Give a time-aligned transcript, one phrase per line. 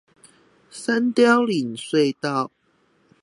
[0.71, 2.51] 三貂嶺隧道